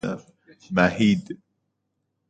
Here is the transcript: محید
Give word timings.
محید 0.71 1.23